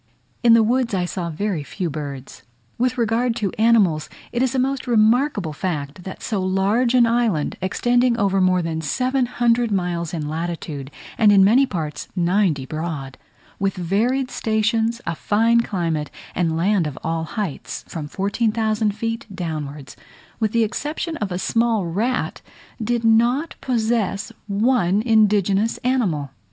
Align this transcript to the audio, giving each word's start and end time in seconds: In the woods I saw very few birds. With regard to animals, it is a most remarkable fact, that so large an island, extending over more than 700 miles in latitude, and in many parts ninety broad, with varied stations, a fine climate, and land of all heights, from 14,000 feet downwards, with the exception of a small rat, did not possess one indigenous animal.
In 0.41 0.55
the 0.55 0.63
woods 0.63 0.95
I 0.95 1.05
saw 1.05 1.29
very 1.29 1.61
few 1.61 1.87
birds. 1.91 2.41
With 2.79 2.97
regard 2.97 3.35
to 3.35 3.51
animals, 3.59 4.09
it 4.31 4.41
is 4.41 4.55
a 4.55 4.57
most 4.57 4.87
remarkable 4.87 5.53
fact, 5.53 6.05
that 6.05 6.23
so 6.23 6.41
large 6.41 6.95
an 6.95 7.05
island, 7.05 7.55
extending 7.61 8.17
over 8.17 8.41
more 8.41 8.63
than 8.63 8.81
700 8.81 9.69
miles 9.69 10.11
in 10.11 10.27
latitude, 10.27 10.89
and 11.19 11.31
in 11.31 11.43
many 11.43 11.67
parts 11.67 12.07
ninety 12.15 12.65
broad, 12.65 13.19
with 13.59 13.75
varied 13.75 14.31
stations, 14.31 15.01
a 15.05 15.13
fine 15.13 15.61
climate, 15.61 16.09
and 16.33 16.57
land 16.57 16.87
of 16.87 16.97
all 17.03 17.23
heights, 17.23 17.85
from 17.87 18.07
14,000 18.07 18.95
feet 18.95 19.27
downwards, 19.31 19.95
with 20.39 20.51
the 20.51 20.63
exception 20.63 21.15
of 21.17 21.31
a 21.31 21.37
small 21.37 21.85
rat, 21.85 22.41
did 22.83 23.03
not 23.03 23.53
possess 23.61 24.31
one 24.47 25.03
indigenous 25.03 25.77
animal. 25.83 26.31